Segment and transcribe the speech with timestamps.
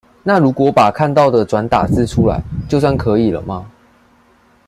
[0.23, 3.67] 那如果把看到的轉打字出來，就算可以了嗎？